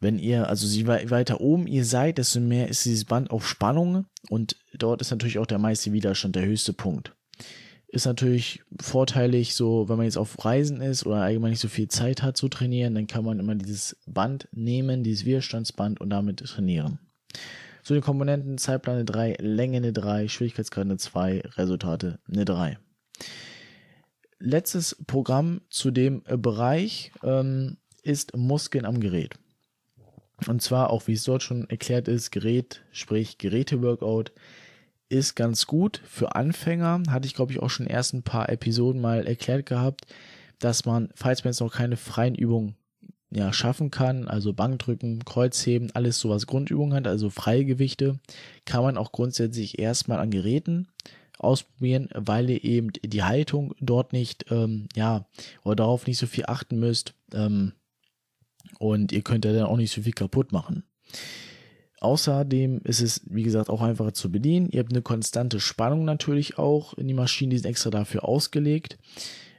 wenn 0.00 0.18
ihr, 0.18 0.48
also 0.48 0.66
je 0.66 0.86
weiter 0.86 1.40
oben 1.40 1.66
ihr 1.66 1.84
seid, 1.84 2.18
desto 2.18 2.40
mehr 2.40 2.68
ist 2.68 2.84
dieses 2.84 3.04
Band 3.04 3.30
auf 3.30 3.48
Spannung 3.48 4.06
und 4.28 4.56
dort 4.76 5.00
ist 5.00 5.10
natürlich 5.10 5.38
auch 5.38 5.46
der 5.46 5.58
meiste 5.58 5.92
Widerstand 5.92 6.36
der 6.36 6.44
höchste 6.44 6.72
Punkt. 6.72 7.14
Ist 7.94 8.06
natürlich 8.06 8.60
vorteilig, 8.82 9.54
so 9.54 9.88
wenn 9.88 9.96
man 9.96 10.06
jetzt 10.06 10.18
auf 10.18 10.44
Reisen 10.44 10.80
ist 10.80 11.06
oder 11.06 11.18
allgemein 11.18 11.50
nicht 11.50 11.60
so 11.60 11.68
viel 11.68 11.86
Zeit 11.86 12.24
hat 12.24 12.36
zu 12.36 12.48
trainieren, 12.48 12.96
dann 12.96 13.06
kann 13.06 13.24
man 13.24 13.38
immer 13.38 13.54
dieses 13.54 13.96
Band 14.04 14.48
nehmen, 14.50 15.04
dieses 15.04 15.24
Widerstandsband 15.24 16.00
und 16.00 16.10
damit 16.10 16.40
trainieren. 16.40 16.98
Zu 17.84 17.94
den 17.94 18.02
Komponenten 18.02 18.58
Zeitplan 18.58 18.96
eine 18.96 19.04
3, 19.04 19.36
Länge 19.38 19.76
eine 19.76 19.92
3, 19.92 20.26
Schwierigkeitsgrad 20.26 20.86
eine 20.86 20.96
2, 20.96 21.42
Resultate 21.56 22.18
eine 22.28 22.44
3. 22.44 22.78
Letztes 24.40 24.96
Programm 25.06 25.60
zu 25.70 25.92
dem 25.92 26.24
äh, 26.26 26.36
Bereich 26.36 27.12
ähm, 27.22 27.76
ist 28.02 28.36
Muskeln 28.36 28.86
am 28.86 28.98
Gerät. 28.98 29.36
Und 30.48 30.62
zwar 30.62 30.90
auch, 30.90 31.06
wie 31.06 31.12
es 31.12 31.22
dort 31.22 31.44
schon 31.44 31.70
erklärt 31.70 32.08
ist, 32.08 32.32
Gerät, 32.32 32.82
sprich 32.90 33.38
Geräte-Workout, 33.38 34.32
ist 35.14 35.36
ganz 35.36 35.66
gut 35.66 36.00
für 36.04 36.34
Anfänger. 36.34 37.02
Hatte 37.08 37.26
ich, 37.26 37.34
glaube 37.34 37.52
ich, 37.52 37.60
auch 37.60 37.70
schon 37.70 37.86
erst 37.86 38.14
ein 38.14 38.22
paar 38.22 38.48
Episoden 38.48 39.00
mal 39.00 39.26
erklärt 39.26 39.66
gehabt, 39.66 40.06
dass 40.58 40.84
man, 40.84 41.10
falls 41.14 41.44
man 41.44 41.52
jetzt 41.52 41.60
noch 41.60 41.72
keine 41.72 41.96
freien 41.96 42.34
Übungen 42.34 42.76
ja, 43.30 43.52
schaffen 43.52 43.90
kann, 43.90 44.28
also 44.28 44.52
Bankdrücken, 44.52 45.24
Kreuzheben, 45.24 45.90
alles 45.94 46.18
sowas 46.18 46.46
Grundübungen 46.46 46.94
hat, 46.94 47.06
also 47.06 47.30
freie 47.30 47.64
Gewichte, 47.64 48.18
kann 48.64 48.82
man 48.82 48.96
auch 48.96 49.12
grundsätzlich 49.12 49.78
erstmal 49.78 50.18
an 50.18 50.30
Geräten 50.30 50.88
ausprobieren, 51.38 52.08
weil 52.14 52.50
ihr 52.50 52.62
eben 52.62 52.92
die 52.92 53.22
Haltung 53.22 53.74
dort 53.80 54.12
nicht, 54.12 54.46
ähm, 54.50 54.88
ja, 54.94 55.26
oder 55.64 55.76
darauf 55.76 56.06
nicht 56.06 56.18
so 56.18 56.26
viel 56.26 56.44
achten 56.46 56.78
müsst. 56.78 57.14
Ähm, 57.32 57.72
und 58.78 59.12
ihr 59.12 59.22
könnt 59.22 59.44
ja 59.44 59.52
dann 59.52 59.66
auch 59.66 59.76
nicht 59.76 59.92
so 59.92 60.02
viel 60.02 60.12
kaputt 60.12 60.52
machen. 60.52 60.84
Außerdem 62.04 62.82
ist 62.84 63.00
es, 63.00 63.22
wie 63.30 63.44
gesagt, 63.44 63.70
auch 63.70 63.80
einfacher 63.80 64.12
zu 64.12 64.30
bedienen. 64.30 64.68
Ihr 64.68 64.80
habt 64.80 64.92
eine 64.92 65.00
konstante 65.00 65.58
Spannung 65.58 66.04
natürlich 66.04 66.58
auch 66.58 66.92
in 66.92 67.08
die 67.08 67.14
Maschinen, 67.14 67.48
die 67.48 67.56
sind 67.56 67.70
extra 67.70 67.88
dafür 67.88 68.28
ausgelegt. 68.28 68.98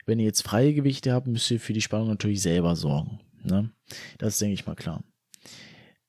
Wenn 0.05 0.19
ihr 0.19 0.25
jetzt 0.25 0.43
freie 0.43 0.75
Gewichte 0.75 1.11
habt, 1.11 1.25
müsst 1.25 1.49
ihr 1.49 1.59
für 1.59 1.73
die 1.73 1.81
Spannung 1.81 2.07
natürlich 2.07 2.43
selber 2.43 2.75
sorgen. 2.75 3.19
Ne? 3.43 3.71
Das 4.19 4.33
ist, 4.33 4.41
denke 4.41 4.53
ich 4.53 4.67
mal, 4.67 4.75
klar. 4.75 5.03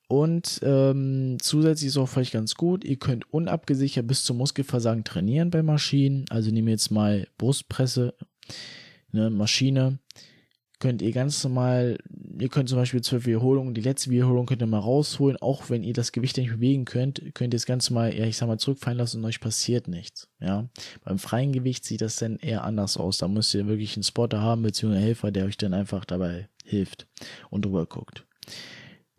Und 0.09 0.61
ähm, 0.63 1.39
zusätzlich 1.41 1.89
ist 1.89 1.97
auch 1.97 2.07
vielleicht 2.07 2.35
ganz 2.35 2.55
gut, 2.55 2.85
ihr 2.85 2.99
könnt 2.99 3.33
unabgesichert 3.33 4.07
bis 4.07 4.23
zum 4.25 4.37
Muskelversagen 4.37 5.05
trainieren 5.05 5.49
bei 5.49 5.63
Maschinen. 5.63 6.27
Also 6.29 6.51
nehmen 6.51 6.67
wir 6.67 6.75
jetzt 6.75 6.91
mal 6.91 7.29
Brustpresse, 7.39 8.15
eine 9.11 9.31
Maschine, 9.31 10.01
könnt 10.81 11.01
ihr 11.01 11.13
ganz 11.13 11.43
normal, 11.43 11.97
ihr 12.41 12.49
könnt 12.49 12.69
zum 12.69 12.79
Beispiel 12.79 13.01
zwölf 13.03 13.27
Wiederholungen, 13.27 13.75
die 13.75 13.81
letzte 13.81 14.11
Wiederholung 14.11 14.47
könnt 14.47 14.63
ihr 14.63 14.67
mal 14.67 14.79
rausholen, 14.79 15.37
auch 15.39 15.71
wenn 15.71 15.83
ihr 15.83 15.93
das 15.93 16.13
Gewicht 16.13 16.37
nicht 16.37 16.51
bewegen 16.51 16.85
könnt, 16.85 17.23
könnt 17.35 17.55
ihr 17.55 17.59
es 17.59 17.67
ganz 17.67 17.91
mal, 17.91 18.15
ja, 18.15 18.25
ich 18.25 18.37
sag 18.37 18.47
mal, 18.47 18.59
zurückfallen 18.59 18.99
lassen 18.99 19.19
und 19.19 19.25
euch 19.25 19.41
passiert 19.41 19.89
nichts, 19.89 20.29
ja. 20.41 20.69
Beim 21.05 21.19
freien 21.19 21.53
Gewicht 21.53 21.85
sieht 21.85 22.01
das 22.01 22.17
dann 22.17 22.37
eher 22.37 22.65
anders 22.65 22.97
aus. 22.97 23.19
Da 23.19 23.29
müsst 23.29 23.55
ihr 23.55 23.67
wirklich 23.67 23.97
einen 23.97 24.05
Spotter 24.05 24.41
haben, 24.41 24.63
beziehungsweise 24.63 24.99
einen 24.99 25.07
Helfer, 25.07 25.31
der 25.31 25.47
euch 25.47 25.57
dann 25.57 25.75
einfach 25.75 26.05
dabei 26.05 26.49
hilft 26.65 27.07
und 27.51 27.65
drüber 27.65 27.87
guckt. 27.87 28.27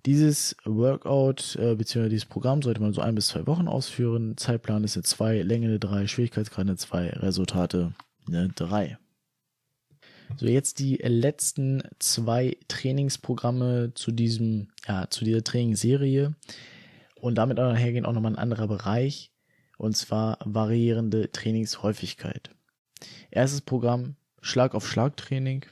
Dieses 0.05 0.55
Workout 0.63 1.57
äh, 1.57 1.75
bzw. 1.75 2.07
dieses 2.07 2.25
Programm 2.25 2.61
sollte 2.61 2.81
man 2.81 2.93
so 2.93 3.01
ein 3.01 3.15
bis 3.15 3.27
zwei 3.27 3.45
Wochen 3.45 3.67
ausführen. 3.67 4.37
Zeitplan 4.37 4.85
ist 4.85 4.95
eine 4.95 5.03
zwei, 5.03 5.41
Länge 5.41 5.67
eine 5.67 5.79
drei, 5.79 6.07
Schwierigkeitsgrad 6.07 6.65
eine 6.65 6.77
zwei, 6.77 7.09
Resultate 7.09 7.93
eine 8.27 8.49
drei. 8.49 8.97
So, 10.35 10.45
jetzt 10.45 10.79
die 10.79 10.97
letzten 10.97 11.83
zwei 11.99 12.57
Trainingsprogramme 12.67 13.93
zu 13.95 14.11
diesem, 14.11 14.67
ja, 14.87 15.09
zu 15.09 15.25
dieser 15.25 15.43
Trainingsserie. 15.43 16.35
Und 17.15 17.35
damit 17.35 17.59
einhergehen 17.59 18.05
auch 18.05 18.13
nochmal 18.13 18.33
ein 18.33 18.37
anderer 18.37 18.67
Bereich. 18.67 19.31
Und 19.77 19.95
zwar 19.95 20.37
variierende 20.43 21.31
Trainingshäufigkeit. 21.31 22.51
Erstes 23.31 23.61
Programm 23.61 24.15
Schlag 24.41 24.75
auf 24.75 24.87
Schlag 24.87 25.17
Training. 25.17 25.65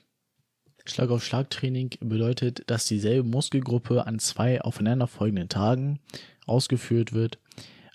Schlag 0.86 1.10
auf 1.10 1.24
Schlag 1.24 1.50
Training 1.50 1.92
bedeutet, 2.00 2.64
dass 2.68 2.86
dieselbe 2.86 3.28
Muskelgruppe 3.28 4.06
an 4.06 4.20
zwei 4.20 4.62
aufeinanderfolgenden 4.62 5.50
Tagen 5.50 6.00
ausgeführt 6.46 7.14
wird. 7.14 7.40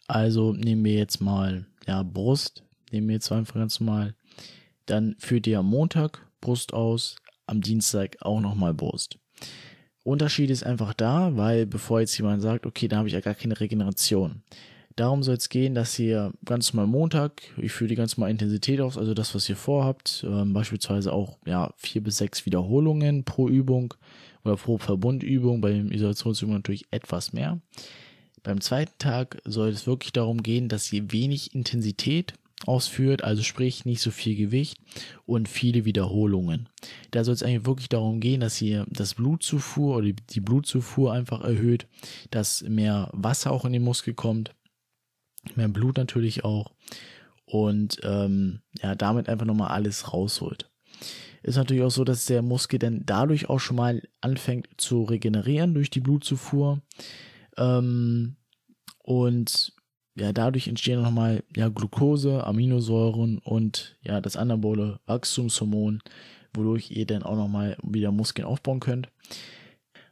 Also 0.08 0.52
nehmen 0.52 0.84
wir 0.84 0.94
jetzt 0.94 1.20
mal 1.20 1.66
ja 1.86 2.02
Brust, 2.02 2.64
nehmen 2.90 3.08
wir 3.08 3.14
jetzt 3.14 3.30
einfach 3.30 3.54
ganz 3.54 3.78
normal. 3.78 4.14
Dann 4.86 5.14
führt 5.18 5.46
ihr 5.46 5.60
am 5.60 5.66
Montag 5.66 6.26
Brust 6.40 6.72
aus, 6.72 7.16
am 7.46 7.60
Dienstag 7.60 8.16
auch 8.20 8.40
nochmal 8.40 8.74
Brust. 8.74 9.18
Unterschied 10.02 10.50
ist 10.50 10.64
einfach 10.64 10.94
da, 10.94 11.36
weil 11.36 11.66
bevor 11.66 12.00
jetzt 12.00 12.16
jemand 12.16 12.42
sagt, 12.42 12.66
okay, 12.66 12.88
da 12.88 12.98
habe 12.98 13.08
ich 13.08 13.14
ja 13.14 13.20
gar 13.20 13.34
keine 13.34 13.58
Regeneration. 13.58 14.42
Darum 14.96 15.22
soll 15.22 15.36
es 15.36 15.48
gehen, 15.48 15.74
dass 15.74 15.98
ihr 15.98 16.32
ganz 16.44 16.72
normal 16.72 16.90
Montag, 16.90 17.42
ich 17.56 17.72
führe 17.72 17.88
die 17.88 17.94
ganz 17.94 18.16
normal 18.16 18.30
Intensität 18.30 18.80
aus, 18.80 18.98
also 18.98 19.14
das, 19.14 19.34
was 19.34 19.48
ihr 19.48 19.56
vorhabt, 19.56 20.24
ähm, 20.28 20.52
beispielsweise 20.52 21.12
auch 21.12 21.38
ja 21.46 21.72
vier 21.76 22.02
bis 22.02 22.18
sechs 22.18 22.44
Wiederholungen 22.44 23.24
pro 23.24 23.48
Übung 23.48 23.94
oder 24.44 24.56
pro 24.56 24.78
Verbundübung, 24.78 25.60
bei 25.60 25.70
den 25.70 25.92
Isolationsübungen 25.92 26.58
natürlich 26.58 26.86
etwas 26.90 27.32
mehr. 27.32 27.60
Beim 28.42 28.60
zweiten 28.60 28.96
Tag 28.98 29.40
soll 29.44 29.68
es 29.68 29.86
wirklich 29.86 30.12
darum 30.12 30.42
gehen, 30.42 30.68
dass 30.68 30.92
ihr 30.92 31.12
wenig 31.12 31.54
Intensität 31.54 32.34
ausführt, 32.66 33.24
also 33.24 33.42
sprich 33.42 33.84
nicht 33.84 34.00
so 34.00 34.10
viel 34.10 34.36
Gewicht 34.36 34.78
und 35.26 35.48
viele 35.48 35.84
Wiederholungen. 35.84 36.68
Da 37.10 37.24
soll 37.24 37.34
es 37.34 37.42
eigentlich 37.42 37.66
wirklich 37.66 37.88
darum 37.88 38.20
gehen, 38.20 38.40
dass 38.40 38.60
ihr 38.60 38.86
das 38.90 39.14
Blutzufuhr 39.14 39.96
oder 39.96 40.12
die 40.12 40.40
Blutzufuhr 40.40 41.12
einfach 41.12 41.40
erhöht, 41.40 41.86
dass 42.30 42.62
mehr 42.62 43.08
Wasser 43.12 43.50
auch 43.50 43.64
in 43.64 43.72
den 43.72 43.82
Muskel 43.82 44.14
kommt, 44.14 44.54
mehr 45.54 45.68
Blut 45.68 45.96
natürlich 45.96 46.44
auch 46.44 46.72
und 47.46 47.98
ähm, 48.02 48.60
ja, 48.82 48.94
damit 48.94 49.28
einfach 49.28 49.46
nochmal 49.46 49.70
alles 49.70 50.12
rausholt. 50.12 50.70
Ist 51.42 51.56
natürlich 51.56 51.82
auch 51.82 51.90
so, 51.90 52.04
dass 52.04 52.26
der 52.26 52.42
Muskel 52.42 52.78
dann 52.78 53.04
dadurch 53.06 53.48
auch 53.48 53.60
schon 53.60 53.76
mal 53.76 54.02
anfängt 54.20 54.68
zu 54.76 55.04
regenerieren 55.04 55.72
durch 55.72 55.88
die 55.88 56.00
Blutzufuhr. 56.00 56.82
Ähm, 57.56 58.36
und 58.98 59.72
ja, 60.16 60.32
dadurch 60.32 60.68
entstehen 60.68 61.02
nochmal 61.02 61.42
ja, 61.56 61.68
Glucose, 61.68 62.44
Aminosäuren 62.44 63.38
und 63.38 63.96
ja, 64.02 64.20
das 64.20 64.36
anabole 64.36 65.00
Wachstumshormon, 65.06 66.02
wodurch 66.54 66.90
ihr 66.90 67.06
dann 67.06 67.22
auch 67.22 67.36
nochmal 67.36 67.76
wieder 67.82 68.12
Muskeln 68.12 68.46
aufbauen 68.46 68.80
könnt. 68.80 69.08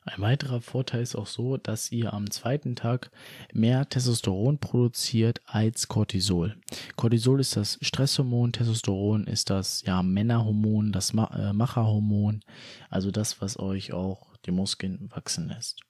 Ein 0.09 0.23
weiterer 0.23 0.63
Vorteil 0.63 1.03
ist 1.03 1.17
auch 1.17 1.27
so, 1.27 1.59
dass 1.59 1.93
ihr 1.93 2.15
am 2.15 2.31
zweiten 2.31 2.77
Tag 2.77 3.11
mehr 3.53 3.87
Testosteron 3.89 4.59
produziert 4.59 5.41
als 5.45 5.89
Cortisol. 5.89 6.57
Cortisol 6.97 7.41
ist 7.41 7.57
das 7.57 7.79
Stresshormon, 7.83 8.53
Testosteron 8.53 9.27
ist 9.27 9.51
das 9.51 9.83
ja 9.83 10.03
Männerhormon, 10.03 10.93
das 10.93 11.11
äh, 11.11 11.53
Macherhormon, 11.53 12.41
also 12.89 13.11
das, 13.11 13.43
was 13.43 13.59
euch 13.59 13.93
auch 13.93 14.35
die 14.47 14.51
Muskeln 14.51 15.11
wachsen 15.15 15.49
lässt. 15.49 15.83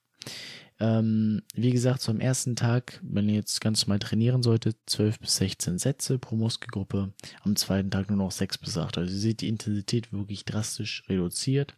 Ähm, 0.81 1.41
wie 1.53 1.71
gesagt, 1.71 2.01
zum 2.01 2.21
ersten 2.21 2.55
Tag, 2.55 3.01
wenn 3.03 3.27
ihr 3.27 3.35
jetzt 3.35 3.59
ganz 3.59 3.85
normal 3.85 3.99
trainieren 3.99 4.43
solltet, 4.43 4.77
12 4.85 5.19
bis 5.19 5.35
16 5.35 5.77
Sätze 5.77 6.19
pro 6.19 6.35
Muskelgruppe. 6.35 7.13
Am 7.41 7.55
zweiten 7.57 7.91
Tag 7.91 8.09
nur 8.09 8.17
noch 8.17 8.31
6 8.31 8.59
bis 8.59 8.77
8. 8.77 8.97
Also 8.97 9.11
ihr 9.11 9.19
seht 9.19 9.41
die 9.41 9.49
Intensität 9.49 10.13
wirklich 10.13 10.45
drastisch 10.45 11.03
reduziert 11.09 11.75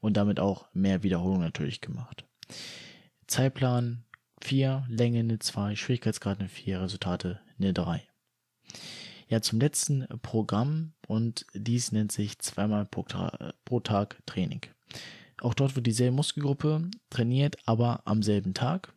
und 0.00 0.16
damit 0.16 0.40
auch 0.40 0.66
mehr 0.72 1.02
Wiederholung 1.04 1.40
natürlich 1.40 1.80
gemacht. 1.80 2.24
Zeitplan 3.28 4.04
4, 4.42 4.84
Länge 4.88 5.20
eine 5.20 5.38
2, 5.38 5.76
Schwierigkeitsgrad 5.76 6.40
eine 6.40 6.48
4, 6.48 6.82
Resultate 6.82 7.40
eine 7.58 7.72
3. 7.72 8.02
Ja, 9.28 9.40
zum 9.40 9.60
letzten 9.60 10.08
Programm 10.22 10.92
und 11.06 11.46
dies 11.54 11.92
nennt 11.92 12.10
sich 12.10 12.40
zweimal 12.40 12.84
pro 12.84 13.80
Tag 13.80 14.18
Training. 14.26 14.62
Auch 15.40 15.54
dort 15.54 15.76
wird 15.76 15.86
dieselbe 15.86 16.16
Muskelgruppe 16.16 16.90
trainiert, 17.08 17.56
aber 17.66 18.02
am 18.06 18.22
selben 18.22 18.54
Tag. 18.54 18.92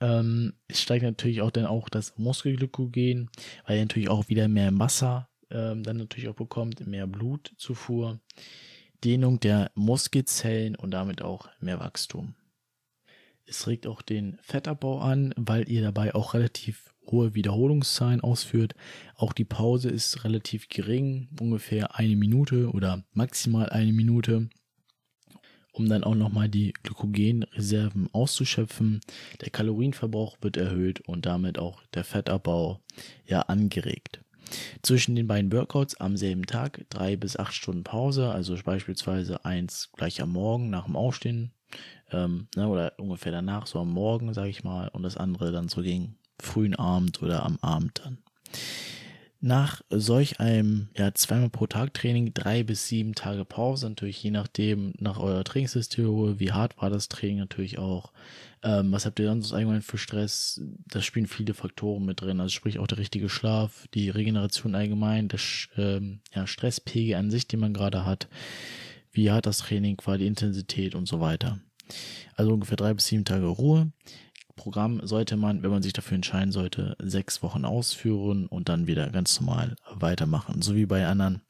Ähm, 0.00 0.54
es 0.66 0.80
steigt 0.80 1.04
natürlich 1.04 1.42
auch 1.42 1.50
dann 1.50 1.66
auch 1.66 1.88
das 1.88 2.16
Muskelglykogen, 2.18 3.30
weil 3.66 3.76
er 3.76 3.82
natürlich 3.82 4.08
auch 4.08 4.28
wieder 4.28 4.48
mehr 4.48 4.76
Wasser 4.78 5.28
ähm, 5.50 5.82
dann 5.82 5.96
natürlich 5.96 6.28
auch 6.28 6.34
bekommt, 6.34 6.86
mehr 6.86 7.06
Blutzufuhr, 7.06 8.20
Dehnung 9.04 9.40
der 9.40 9.70
Muskelzellen 9.74 10.74
und 10.74 10.90
damit 10.90 11.22
auch 11.22 11.48
mehr 11.60 11.80
Wachstum. 11.80 12.34
Es 13.46 13.66
regt 13.66 13.86
auch 13.86 14.02
den 14.02 14.38
Fettabbau 14.42 14.98
an, 14.98 15.32
weil 15.36 15.70
ihr 15.70 15.80
dabei 15.80 16.14
auch 16.14 16.34
relativ 16.34 16.92
hohe 17.06 17.34
Wiederholungszahlen 17.34 18.20
ausführt. 18.20 18.74
Auch 19.14 19.32
die 19.32 19.46
Pause 19.46 19.88
ist 19.88 20.24
relativ 20.24 20.68
gering, 20.68 21.28
ungefähr 21.40 21.96
eine 21.96 22.16
Minute 22.16 22.70
oder 22.70 23.04
maximal 23.12 23.70
eine 23.70 23.92
Minute 23.92 24.50
um 25.78 25.88
dann 25.88 26.04
auch 26.04 26.14
nochmal 26.14 26.48
die 26.48 26.72
Glykogenreserven 26.82 28.08
auszuschöpfen. 28.12 29.00
Der 29.40 29.50
Kalorienverbrauch 29.50 30.38
wird 30.40 30.56
erhöht 30.56 31.00
und 31.00 31.26
damit 31.26 31.58
auch 31.58 31.82
der 31.94 32.04
Fettabbau 32.04 32.80
ja 33.26 33.42
angeregt. 33.42 34.20
Zwischen 34.82 35.14
den 35.14 35.26
beiden 35.26 35.52
Workouts 35.52 36.00
am 36.00 36.16
selben 36.16 36.46
Tag 36.46 36.86
drei 36.88 37.16
bis 37.16 37.36
acht 37.36 37.54
Stunden 37.54 37.84
Pause, 37.84 38.30
also 38.30 38.56
beispielsweise 38.64 39.44
eins 39.44 39.90
gleich 39.96 40.22
am 40.22 40.32
Morgen 40.32 40.70
nach 40.70 40.86
dem 40.86 40.96
Aufstehen 40.96 41.52
ähm, 42.10 42.48
ne, 42.56 42.66
oder 42.66 42.94
ungefähr 42.98 43.32
danach, 43.32 43.66
so 43.66 43.78
am 43.80 43.90
Morgen, 43.90 44.32
sage 44.32 44.48
ich 44.48 44.64
mal, 44.64 44.88
und 44.88 45.02
das 45.02 45.16
andere 45.16 45.52
dann 45.52 45.68
so 45.68 45.82
gegen 45.82 46.16
frühen 46.40 46.74
Abend 46.74 47.22
oder 47.22 47.44
am 47.44 47.58
Abend 47.60 48.00
dann. 48.04 48.18
Nach 49.40 49.82
solch 49.88 50.40
einem 50.40 50.88
ja, 50.96 51.14
zweimal 51.14 51.48
pro 51.48 51.68
Tag 51.68 51.94
Training 51.94 52.34
drei 52.34 52.64
bis 52.64 52.88
sieben 52.88 53.14
Tage 53.14 53.44
Pause, 53.44 53.88
natürlich 53.88 54.20
je 54.20 54.32
nachdem 54.32 54.94
nach 54.98 55.20
eurer 55.20 55.44
Trainingshistorie, 55.44 56.40
wie 56.40 56.50
hart 56.50 56.76
war 56.82 56.90
das 56.90 57.08
Training 57.08 57.38
natürlich 57.38 57.78
auch, 57.78 58.12
ähm, 58.64 58.90
was 58.90 59.06
habt 59.06 59.20
ihr 59.20 59.26
sonst 59.26 59.52
allgemein 59.52 59.82
für 59.82 59.96
Stress, 59.96 60.60
da 60.88 61.00
spielen 61.00 61.28
viele 61.28 61.54
Faktoren 61.54 62.04
mit 62.04 62.20
drin, 62.20 62.40
also 62.40 62.50
sprich 62.50 62.80
auch 62.80 62.88
der 62.88 62.98
richtige 62.98 63.28
Schlaf, 63.28 63.86
die 63.94 64.10
Regeneration 64.10 64.74
allgemein, 64.74 65.28
der 65.28 65.38
ähm, 65.76 66.18
ja, 66.34 66.48
Stresspegel 66.48 67.14
an 67.14 67.30
sich, 67.30 67.46
den 67.46 67.60
man 67.60 67.74
gerade 67.74 68.04
hat, 68.04 68.26
wie 69.12 69.30
hart 69.30 69.46
das 69.46 69.58
Training 69.58 69.98
war, 70.04 70.18
die 70.18 70.26
Intensität 70.26 70.96
und 70.96 71.06
so 71.06 71.20
weiter. 71.20 71.60
Also 72.34 72.52
ungefähr 72.52 72.76
drei 72.76 72.92
bis 72.92 73.06
sieben 73.06 73.24
Tage 73.24 73.46
Ruhe. 73.46 73.92
Programm 74.58 75.00
sollte 75.06 75.38
man, 75.38 75.62
wenn 75.62 75.70
man 75.70 75.82
sich 75.82 75.94
dafür 75.94 76.16
entscheiden 76.16 76.52
sollte, 76.52 76.96
sechs 76.98 77.42
Wochen 77.42 77.64
ausführen 77.64 78.46
und 78.46 78.68
dann 78.68 78.86
wieder 78.86 79.08
ganz 79.08 79.40
normal 79.40 79.76
weitermachen. 79.94 80.60
So 80.60 80.74
wie 80.74 80.84
bei 80.84 81.06
anderen 81.06 81.40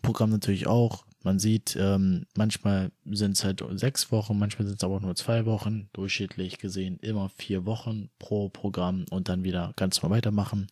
Programmen 0.00 0.32
natürlich 0.32 0.66
auch. 0.66 1.04
Man 1.24 1.38
sieht, 1.38 1.76
ähm, 1.78 2.26
manchmal 2.34 2.90
sind 3.04 3.36
es 3.36 3.44
halt 3.44 3.62
sechs 3.74 4.10
Wochen, 4.10 4.38
manchmal 4.38 4.66
sind 4.66 4.78
es 4.80 4.84
aber 4.84 5.00
nur 5.00 5.14
zwei 5.14 5.44
Wochen, 5.46 5.88
durchschnittlich 5.92 6.58
gesehen 6.58 6.98
immer 7.00 7.28
vier 7.36 7.66
Wochen 7.66 8.08
pro 8.18 8.48
Programm 8.48 9.04
und 9.10 9.28
dann 9.28 9.44
wieder 9.44 9.72
ganz 9.76 10.02
normal 10.02 10.18
weitermachen. 10.18 10.66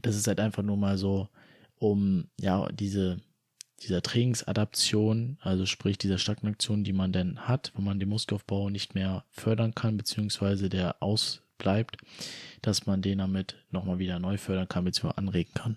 Das 0.00 0.16
ist 0.16 0.26
halt 0.26 0.40
einfach 0.40 0.62
nur 0.62 0.76
mal 0.76 0.98
so, 0.98 1.28
um 1.78 2.24
ja 2.40 2.66
diese 2.72 3.18
dieser 3.82 4.02
Trainingsadaption, 4.02 5.38
also 5.40 5.66
sprich 5.66 5.98
dieser 5.98 6.18
Stagnation, 6.18 6.84
die 6.84 6.92
man 6.92 7.12
denn 7.12 7.40
hat, 7.40 7.72
wenn 7.74 7.84
man 7.84 7.98
den 7.98 8.08
Muskelaufbau 8.08 8.70
nicht 8.70 8.94
mehr 8.94 9.24
fördern 9.30 9.74
kann, 9.74 9.96
beziehungsweise 9.96 10.68
der 10.68 11.02
ausbleibt, 11.02 11.98
dass 12.60 12.86
man 12.86 13.02
den 13.02 13.18
damit 13.18 13.56
nochmal 13.70 13.98
wieder 13.98 14.18
neu 14.18 14.38
fördern 14.38 14.68
kann, 14.68 14.84
beziehungsweise 14.84 15.18
anregen 15.18 15.54
kann. 15.54 15.76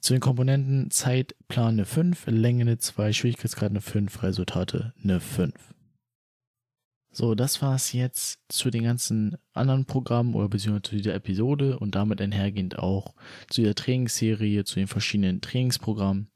Zu 0.00 0.14
den 0.14 0.20
Komponenten 0.20 0.90
Zeitplan 0.90 1.74
eine 1.74 1.84
5, 1.84 2.26
Länge 2.26 2.62
eine 2.62 2.78
2, 2.78 3.12
Schwierigkeitsgrad 3.12 3.70
eine 3.70 3.80
5, 3.80 4.22
Resultate 4.22 4.94
eine 5.02 5.20
5. 5.20 5.54
So, 7.12 7.34
das 7.34 7.60
war's 7.60 7.92
jetzt 7.92 8.38
zu 8.48 8.70
den 8.70 8.84
ganzen 8.84 9.36
anderen 9.52 9.84
Programmen 9.84 10.34
oder 10.34 10.48
beziehungsweise 10.48 10.90
zu 10.90 10.96
dieser 10.96 11.14
Episode 11.14 11.78
und 11.78 11.96
damit 11.96 12.20
einhergehend 12.20 12.78
auch 12.78 13.14
zu 13.48 13.62
der 13.62 13.74
Trainingsserie, 13.74 14.64
zu 14.64 14.76
den 14.76 14.86
verschiedenen 14.86 15.40
Trainingsprogrammen. 15.40 16.28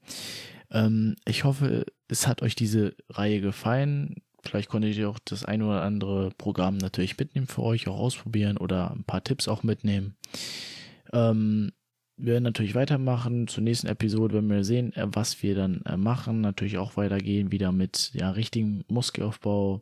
Ähm, 0.71 1.15
ich 1.25 1.43
hoffe, 1.43 1.85
es 2.07 2.27
hat 2.27 2.41
euch 2.41 2.55
diese 2.55 2.95
Reihe 3.09 3.41
gefallen. 3.41 4.21
Vielleicht 4.43 4.69
konntet 4.69 4.95
ihr 4.95 5.09
auch 5.09 5.19
das 5.25 5.43
ein 5.43 5.61
oder 5.61 5.81
andere 5.81 6.29
Programm 6.37 6.77
natürlich 6.77 7.17
mitnehmen 7.17 7.47
für 7.47 7.63
euch, 7.63 7.87
auch 7.87 7.97
ausprobieren 7.97 8.57
oder 8.57 8.91
ein 8.91 9.03
paar 9.03 9.23
Tipps 9.23 9.47
auch 9.47 9.63
mitnehmen. 9.63 10.15
Ähm, 11.13 11.71
wir 12.17 12.33
werden 12.33 12.43
natürlich 12.43 12.75
weitermachen. 12.75 13.47
Zur 13.47 13.63
nächsten 13.63 13.87
Episode 13.87 14.35
wenn 14.35 14.49
wir 14.49 14.63
sehen, 14.63 14.93
äh, 14.93 15.07
was 15.07 15.41
wir 15.41 15.55
dann 15.55 15.81
äh, 15.85 15.97
machen. 15.97 16.41
Natürlich 16.41 16.77
auch 16.77 16.95
weitergehen, 16.95 17.51
wieder 17.51 17.71
mit 17.71 18.11
ja, 18.13 18.29
richtigem 18.31 18.83
Muskelaufbau. 18.87 19.81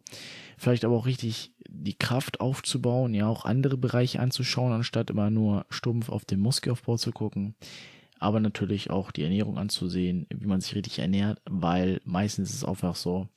Vielleicht 0.58 0.86
aber 0.86 0.96
auch 0.96 1.06
richtig 1.06 1.52
die 1.68 1.98
Kraft 1.98 2.40
aufzubauen, 2.40 3.14
ja, 3.14 3.28
auch 3.28 3.46
andere 3.46 3.78
Bereiche 3.78 4.20
anzuschauen, 4.20 4.72
anstatt 4.72 5.10
immer 5.10 5.30
nur 5.30 5.66
stumpf 5.70 6.10
auf 6.10 6.24
den 6.24 6.40
Muskelaufbau 6.40 6.98
zu 6.98 7.12
gucken 7.12 7.56
aber 8.24 8.40
natürlich 8.40 8.90
auch 8.90 9.12
die 9.12 9.24
Ernährung 9.24 9.58
anzusehen, 9.58 10.28
wie 10.34 10.48
man 10.48 10.62
sich 10.62 10.76
richtig 10.76 11.00
ernährt, 11.00 11.42
weil 11.46 12.00
meistens 12.06 12.50
ist 12.50 12.58
es 12.58 12.66
einfach 12.66 12.96
so, 12.96 13.28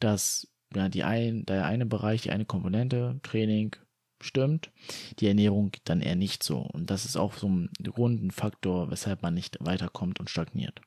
dass 0.00 0.48
ja, 0.74 0.88
die 0.88 1.02
ein, 1.02 1.46
der 1.46 1.64
eine 1.64 1.86
Bereich, 1.86 2.22
die 2.22 2.30
eine 2.30 2.44
Komponente, 2.44 3.18
Training, 3.22 3.74
stimmt, 4.20 4.70
die 5.18 5.28
Ernährung 5.28 5.72
dann 5.84 6.02
eher 6.02 6.16
nicht 6.16 6.42
so. 6.42 6.58
Und 6.58 6.90
das 6.90 7.04
ist 7.04 7.16
auch 7.16 7.34
so 7.34 7.48
ein 7.48 7.70
runden 7.96 8.30
Faktor, 8.30 8.90
weshalb 8.90 9.22
man 9.22 9.34
nicht 9.34 9.56
weiterkommt 9.60 10.20
und 10.20 10.28
stagniert. 10.28 10.80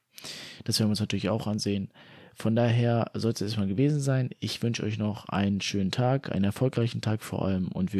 Das 0.65 0.79
werden 0.79 0.89
wir 0.89 0.91
uns 0.91 0.99
natürlich 0.99 1.29
auch 1.29 1.47
ansehen. 1.47 1.91
Von 2.35 2.55
daher 2.55 3.11
soll 3.13 3.31
es 3.31 3.41
erstmal 3.41 3.67
gewesen 3.67 3.99
sein. 3.99 4.29
Ich 4.39 4.61
wünsche 4.61 4.83
euch 4.83 4.97
noch 4.97 5.25
einen 5.29 5.61
schönen 5.61 5.91
Tag, 5.91 6.31
einen 6.31 6.45
erfolgreichen 6.45 7.01
Tag 7.01 7.23
vor 7.23 7.45
allem 7.45 7.69
und 7.69 7.85
wir 7.85 7.89